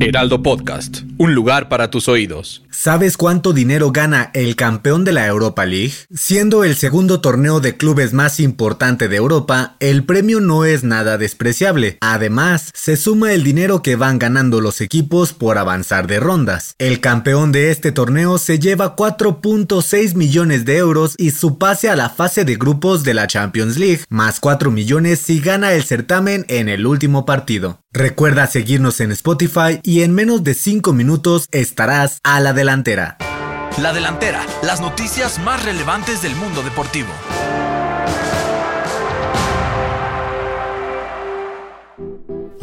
Heraldo 0.00 0.42
Podcast, 0.42 1.02
un 1.18 1.34
lugar 1.34 1.68
para 1.68 1.88
tus 1.88 2.08
oídos. 2.08 2.64
¿Sabes 2.70 3.16
cuánto 3.16 3.52
dinero 3.52 3.92
gana 3.92 4.30
el 4.34 4.56
campeón 4.56 5.04
de 5.04 5.12
la 5.12 5.26
Europa 5.26 5.64
League? 5.64 5.94
Siendo 6.12 6.64
el 6.64 6.74
segundo 6.74 7.20
torneo 7.20 7.60
de 7.60 7.76
clubes 7.76 8.12
más 8.12 8.40
importante 8.40 9.08
de 9.08 9.16
Europa, 9.16 9.76
el 9.78 10.04
premio 10.04 10.40
no 10.40 10.64
es 10.64 10.82
nada 10.82 11.16
despreciable. 11.16 11.98
Además, 12.00 12.70
se 12.74 12.96
suma 12.96 13.32
el 13.32 13.44
dinero 13.44 13.82
que 13.82 13.94
van 13.94 14.18
ganando 14.18 14.60
los 14.60 14.80
equipos 14.80 15.32
por 15.32 15.58
avanzar 15.58 16.08
de 16.08 16.18
rondas. 16.18 16.74
El 16.78 17.00
campeón 17.00 17.52
de 17.52 17.70
este 17.70 17.92
torneo 17.92 18.38
se 18.38 18.58
lleva 18.58 18.96
4.6 18.96 20.14
millones 20.16 20.64
de 20.64 20.76
euros 20.78 21.14
y 21.18 21.30
su 21.30 21.56
pase 21.58 21.88
a 21.88 21.96
la 21.96 22.10
fase 22.10 22.44
de 22.44 22.56
grupos 22.56 23.04
de 23.04 23.14
la 23.14 23.28
Champions 23.28 23.78
League, 23.78 24.04
más 24.08 24.40
4 24.40 24.70
millones 24.72 25.20
si 25.20 25.40
gana 25.40 25.72
el 25.72 25.84
certamen 25.84 26.44
en 26.48 26.68
el 26.68 26.86
último 26.86 27.24
partido. 27.24 27.83
Recuerda 27.96 28.48
seguirnos 28.48 28.98
en 28.98 29.12
Spotify 29.12 29.78
y 29.84 30.02
en 30.02 30.12
menos 30.12 30.42
de 30.42 30.54
5 30.54 30.92
minutos 30.92 31.46
estarás 31.52 32.18
a 32.24 32.40
la 32.40 32.52
delantera. 32.52 33.18
La 33.80 33.92
delantera, 33.92 34.44
las 34.64 34.80
noticias 34.80 35.38
más 35.38 35.64
relevantes 35.64 36.20
del 36.20 36.34
mundo 36.34 36.64
deportivo. 36.64 37.10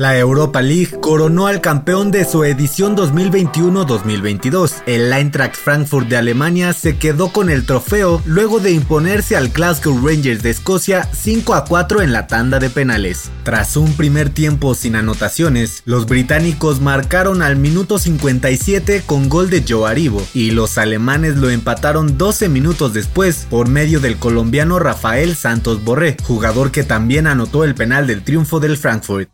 La 0.02 0.18
Europa 0.18 0.64
League 0.64 1.00
coronó 1.00 1.46
al 1.46 1.62
campeón 1.62 2.10
de 2.10 2.26
su 2.26 2.44
edición 2.44 2.98
2021-2022. 2.98 4.82
El 4.88 5.14
Eintracht 5.14 5.56
Frankfurt 5.56 6.08
de 6.08 6.18
Alemania 6.18 6.74
se 6.74 6.98
quedó 6.98 7.32
con 7.32 7.52
el 7.52 7.68
trofeo 7.68 8.20
luego 8.26 8.60
de 8.60 8.72
imponerse 8.72 9.38
al 9.38 9.50
Glasgow 9.50 9.96
Rangers 10.04 10.42
de 10.42 10.50
Escocia 10.50 11.08
5 11.14 11.54
a 11.54 11.66
4 11.66 12.02
en 12.02 12.14
la 12.14 12.26
tanda 12.26 12.58
de 12.58 12.72
penales. 12.72 13.30
Tras 13.44 13.78
un 13.78 13.94
primer 13.94 14.32
tiempo 14.32 14.74
sin 14.74 14.96
anotaciones, 14.96 15.84
los 15.86 16.08
británicos 16.08 16.82
marcaron 16.82 17.44
al 17.44 17.58
minuto 17.58 18.00
57 18.00 19.04
con 19.06 19.30
gol 19.30 19.52
de 19.52 19.64
Joe 19.70 19.88
Aribo 19.88 20.26
y 20.34 20.50
los 20.50 20.80
alemanes 20.80 21.36
lo 21.36 21.52
empataron 21.52 22.18
12 22.18 22.50
minutos 22.50 22.94
después 22.94 23.46
por 23.52 23.70
medio 23.70 24.00
del 24.00 24.18
colombiano 24.18 24.80
Rafael 24.80 25.36
Santos 25.36 25.84
Borré, 25.84 26.18
jugador 26.24 26.72
que 26.72 26.82
también 26.82 27.28
anotó 27.28 27.64
el 27.64 27.76
penal 27.76 28.08
del 28.08 28.24
triunfo 28.24 28.60
del 28.60 28.78
Frankfurt. 28.78 29.30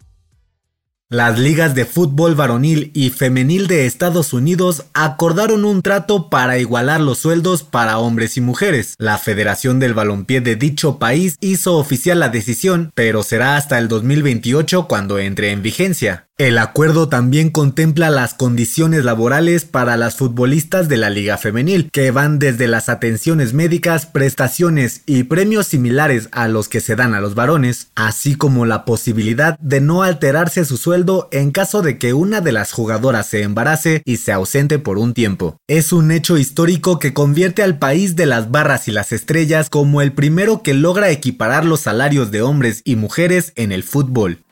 Las 1.09 1.39
ligas 1.39 1.73
de 1.73 1.85
fútbol 1.85 2.35
varonil 2.35 2.91
y 2.93 3.11
femenil 3.11 3.67
de 3.67 3.85
Estados 3.85 4.33
Unidos 4.33 4.83
acordaron 4.93 5.63
un 5.63 5.81
trato 5.81 6.29
para 6.29 6.57
igualar 6.57 6.99
los 6.99 7.19
sueldos 7.19 7.63
para 7.63 7.97
hombres 7.97 8.35
y 8.35 8.41
mujeres. 8.41 8.93
La 8.97 9.17
Federación 9.17 9.79
del 9.79 9.93
Balompié 9.93 10.41
de 10.41 10.57
dicho 10.57 10.99
país 10.99 11.37
hizo 11.39 11.77
oficial 11.77 12.19
la 12.19 12.27
decisión, 12.27 12.91
pero 12.93 13.23
será 13.23 13.55
hasta 13.55 13.77
el 13.77 13.87
2028 13.87 14.89
cuando 14.89 15.17
entre 15.17 15.51
en 15.51 15.61
vigencia. 15.61 16.26
El 16.39 16.59
acuerdo 16.59 17.09
también 17.09 17.49
contempla 17.49 18.11
las 18.11 18.35
condiciones 18.35 19.03
laborales 19.03 19.65
para 19.65 19.97
las 19.97 20.17
futbolistas 20.17 20.87
de 20.87 20.95
la 20.95 21.09
Liga 21.09 21.39
Femenil, 21.39 21.89
que 21.89 22.11
van 22.11 22.37
desde 22.37 22.67
las 22.67 22.89
atenciones 22.89 23.55
médicas, 23.55 24.05
prestaciones 24.05 25.01
y 25.07 25.23
premios 25.23 25.65
similares 25.65 26.29
a 26.31 26.47
los 26.47 26.69
que 26.69 26.79
se 26.79 26.95
dan 26.95 27.15
a 27.15 27.21
los 27.21 27.33
varones, 27.33 27.87
así 27.95 28.35
como 28.35 28.67
la 28.67 28.85
posibilidad 28.85 29.57
de 29.57 29.81
no 29.81 30.03
alterarse 30.03 30.63
su 30.63 30.77
sueldo 30.77 31.27
en 31.31 31.49
caso 31.49 31.81
de 31.81 31.97
que 31.97 32.13
una 32.13 32.39
de 32.39 32.51
las 32.51 32.71
jugadoras 32.71 33.25
se 33.25 33.41
embarace 33.41 34.03
y 34.05 34.17
se 34.17 34.31
ausente 34.31 34.77
por 34.77 34.99
un 34.99 35.15
tiempo. 35.15 35.57
Es 35.67 35.91
un 35.91 36.11
hecho 36.11 36.37
histórico 36.37 36.99
que 36.99 37.15
convierte 37.15 37.63
al 37.63 37.79
país 37.79 38.15
de 38.15 38.27
las 38.27 38.51
barras 38.51 38.87
y 38.87 38.91
las 38.91 39.11
estrellas 39.11 39.71
como 39.71 40.03
el 40.03 40.11
primero 40.11 40.61
que 40.61 40.75
logra 40.75 41.09
equiparar 41.09 41.65
los 41.65 41.79
salarios 41.79 42.29
de 42.29 42.43
hombres 42.43 42.83
y 42.85 42.95
mujeres 42.95 43.53
en 43.55 43.71
el 43.71 43.81
fútbol. 43.81 44.43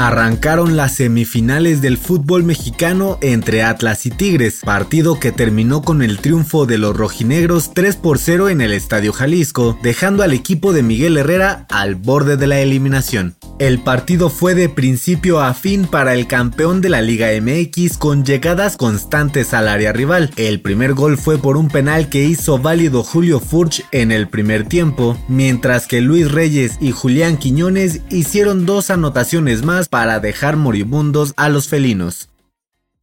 Arrancaron 0.00 0.78
las 0.78 0.94
semifinales 0.94 1.82
del 1.82 1.98
fútbol 1.98 2.42
mexicano 2.42 3.18
entre 3.20 3.62
Atlas 3.62 4.06
y 4.06 4.10
Tigres, 4.10 4.60
partido 4.64 5.20
que 5.20 5.30
terminó 5.30 5.82
con 5.82 6.00
el 6.00 6.20
triunfo 6.20 6.64
de 6.64 6.78
los 6.78 6.96
rojinegros 6.96 7.74
3 7.74 7.96
por 7.96 8.18
0 8.18 8.48
en 8.48 8.62
el 8.62 8.72
Estadio 8.72 9.12
Jalisco, 9.12 9.78
dejando 9.82 10.22
al 10.22 10.32
equipo 10.32 10.72
de 10.72 10.82
Miguel 10.82 11.18
Herrera 11.18 11.66
al 11.68 11.96
borde 11.96 12.38
de 12.38 12.46
la 12.46 12.60
eliminación. 12.60 13.36
El 13.58 13.82
partido 13.82 14.30
fue 14.30 14.54
de 14.54 14.70
principio 14.70 15.38
a 15.40 15.52
fin 15.52 15.84
para 15.84 16.14
el 16.14 16.26
campeón 16.26 16.80
de 16.80 16.88
la 16.88 17.02
Liga 17.02 17.28
MX 17.38 17.98
con 17.98 18.24
llegadas 18.24 18.78
constantes 18.78 19.52
al 19.52 19.68
área 19.68 19.92
rival. 19.92 20.30
El 20.36 20.62
primer 20.62 20.94
gol 20.94 21.18
fue 21.18 21.36
por 21.36 21.58
un 21.58 21.68
penal 21.68 22.08
que 22.08 22.24
hizo 22.24 22.58
válido 22.58 23.02
Julio 23.02 23.38
Furch 23.38 23.84
en 23.92 24.12
el 24.12 24.28
primer 24.28 24.64
tiempo, 24.66 25.18
mientras 25.28 25.86
que 25.86 26.00
Luis 26.00 26.32
Reyes 26.32 26.78
y 26.80 26.92
Julián 26.92 27.36
Quiñones 27.36 28.00
hicieron 28.08 28.64
dos 28.64 28.88
anotaciones 28.88 29.62
más 29.62 29.89
para 29.90 30.20
dejar 30.20 30.56
moribundos 30.56 31.34
a 31.36 31.48
los 31.48 31.68
felinos. 31.68 32.30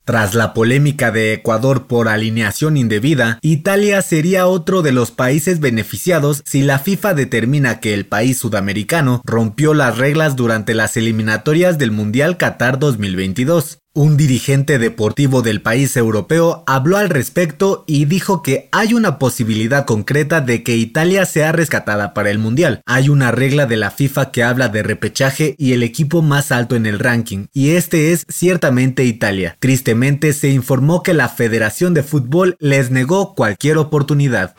Tras 0.07 0.35
la 0.35 0.53
polémica 0.53 1.11
de 1.11 1.33
Ecuador 1.33 1.85
por 1.85 2.07
alineación 2.07 2.77
indebida, 2.77 3.39
Italia 3.41 4.01
sería 4.01 4.47
otro 4.47 4.81
de 4.81 4.93
los 4.93 5.11
países 5.11 5.59
beneficiados 5.59 6.43
si 6.45 6.61
la 6.61 6.79
FIFA 6.79 7.13
determina 7.13 7.81
que 7.81 7.93
el 7.93 8.05
país 8.05 8.37
sudamericano 8.37 9.21
rompió 9.25 9.73
las 9.73 9.97
reglas 9.97 10.37
durante 10.37 10.73
las 10.73 10.95
eliminatorias 10.95 11.77
del 11.77 11.91
Mundial 11.91 12.37
Qatar 12.37 12.79
2022. 12.79 13.79
Un 13.97 14.15
dirigente 14.15 14.77
deportivo 14.77 15.41
del 15.41 15.59
país 15.59 15.97
europeo 15.97 16.63
habló 16.67 16.97
al 16.97 17.09
respecto 17.09 17.83
y 17.87 18.05
dijo 18.05 18.43
que 18.43 18.69
hay 18.71 18.93
una 18.93 19.17
posibilidad 19.17 19.85
concreta 19.87 20.39
de 20.39 20.61
que 20.61 20.77
Italia 20.77 21.25
sea 21.25 21.51
rescatada 21.51 22.13
para 22.13 22.29
el 22.29 22.37
Mundial. 22.37 22.83
Hay 22.85 23.09
una 23.09 23.31
regla 23.31 23.65
de 23.65 23.75
la 23.75 23.89
FIFA 23.89 24.29
que 24.29 24.43
habla 24.43 24.69
de 24.69 24.83
repechaje 24.83 25.55
y 25.57 25.73
el 25.73 25.81
equipo 25.81 26.21
más 26.21 26.51
alto 26.51 26.75
en 26.75 26.85
el 26.85 26.99
ranking, 26.99 27.47
y 27.53 27.71
este 27.71 28.11
es 28.11 28.27
ciertamente 28.29 29.03
Italia. 29.03 29.57
Tristemente 29.59 30.31
se 30.33 30.49
informó 30.49 31.01
que 31.01 31.15
la 31.15 31.27
Federación 31.27 31.95
de 31.95 32.03
Fútbol 32.03 32.55
les 32.59 32.91
negó 32.91 33.33
cualquier 33.33 33.79
oportunidad. 33.79 34.53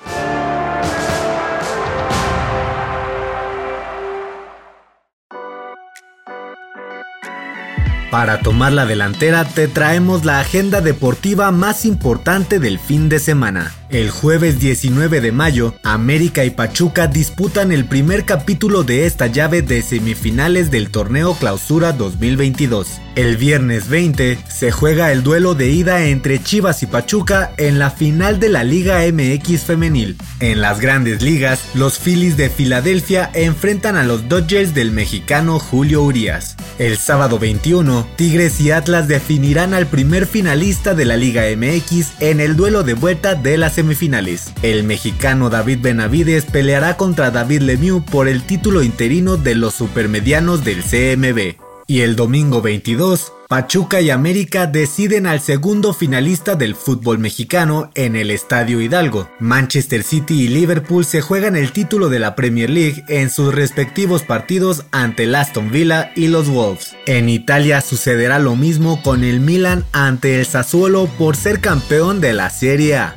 Para 8.10 8.40
tomar 8.40 8.72
la 8.72 8.86
delantera 8.86 9.44
te 9.44 9.68
traemos 9.68 10.24
la 10.24 10.40
agenda 10.40 10.80
deportiva 10.80 11.50
más 11.50 11.84
importante 11.84 12.58
del 12.58 12.78
fin 12.78 13.10
de 13.10 13.18
semana. 13.18 13.74
El 13.90 14.10
jueves 14.10 14.60
19 14.60 15.20
de 15.20 15.30
mayo, 15.30 15.74
América 15.82 16.44
y 16.44 16.50
Pachuca 16.50 17.06
disputan 17.06 17.70
el 17.70 17.84
primer 17.84 18.24
capítulo 18.24 18.82
de 18.82 19.06
esta 19.06 19.26
llave 19.26 19.60
de 19.60 19.82
semifinales 19.82 20.70
del 20.70 20.90
torneo 20.90 21.34
Clausura 21.34 21.92
2022. 21.92 22.98
El 23.14 23.36
viernes 23.36 23.88
20 23.88 24.38
se 24.48 24.70
juega 24.70 25.12
el 25.12 25.22
duelo 25.22 25.54
de 25.54 25.70
ida 25.70 26.04
entre 26.04 26.42
Chivas 26.42 26.82
y 26.82 26.86
Pachuca 26.86 27.52
en 27.58 27.78
la 27.78 27.90
final 27.90 28.40
de 28.40 28.48
la 28.48 28.64
Liga 28.64 29.00
MX 29.10 29.64
femenil. 29.64 30.16
En 30.40 30.62
las 30.62 30.80
grandes 30.80 31.20
ligas, 31.20 31.60
los 31.74 31.98
Phillies 31.98 32.36
de 32.36 32.48
Filadelfia 32.48 33.30
enfrentan 33.34 33.96
a 33.96 34.04
los 34.04 34.28
Dodgers 34.28 34.72
del 34.72 34.92
mexicano 34.92 35.58
Julio 35.58 36.02
Urias. 36.02 36.56
El 36.78 36.96
sábado 36.96 37.40
21, 37.40 38.06
Tigres 38.14 38.60
y 38.60 38.70
Atlas 38.70 39.08
definirán 39.08 39.74
al 39.74 39.88
primer 39.88 40.26
finalista 40.26 40.94
de 40.94 41.04
la 41.04 41.16
Liga 41.16 41.42
MX 41.56 42.20
en 42.20 42.38
el 42.38 42.56
duelo 42.56 42.84
de 42.84 42.94
vuelta 42.94 43.34
de 43.34 43.58
las 43.58 43.74
semifinales. 43.74 44.52
El 44.62 44.84
mexicano 44.84 45.50
David 45.50 45.80
Benavides 45.82 46.44
peleará 46.44 46.96
contra 46.96 47.32
David 47.32 47.62
Lemieux 47.62 48.04
por 48.08 48.28
el 48.28 48.44
título 48.44 48.84
interino 48.84 49.36
de 49.36 49.56
los 49.56 49.74
supermedianos 49.74 50.62
del 50.62 50.84
CMB. 50.84 51.56
Y 51.88 52.02
el 52.02 52.14
domingo 52.14 52.62
22, 52.62 53.32
Pachuca 53.48 54.02
y 54.02 54.10
América 54.10 54.66
deciden 54.66 55.26
al 55.26 55.40
segundo 55.40 55.94
finalista 55.94 56.54
del 56.54 56.74
fútbol 56.74 57.18
mexicano 57.18 57.90
en 57.94 58.14
el 58.14 58.30
Estadio 58.30 58.82
Hidalgo. 58.82 59.30
Manchester 59.38 60.02
City 60.02 60.42
y 60.42 60.48
Liverpool 60.48 61.06
se 61.06 61.22
juegan 61.22 61.56
el 61.56 61.72
título 61.72 62.10
de 62.10 62.18
la 62.18 62.34
Premier 62.34 62.68
League 62.68 63.06
en 63.08 63.30
sus 63.30 63.54
respectivos 63.54 64.22
partidos 64.22 64.84
ante 64.90 65.24
el 65.24 65.34
Aston 65.34 65.70
Villa 65.70 66.12
y 66.14 66.26
los 66.26 66.50
Wolves. 66.50 66.94
En 67.06 67.30
Italia 67.30 67.80
sucederá 67.80 68.38
lo 68.38 68.54
mismo 68.54 69.00
con 69.02 69.24
el 69.24 69.40
Milan 69.40 69.86
ante 69.92 70.38
el 70.38 70.44
Sassuolo 70.44 71.06
por 71.16 71.34
ser 71.34 71.62
campeón 71.62 72.20
de 72.20 72.34
la 72.34 72.50
Serie 72.50 72.96
A. 72.98 73.16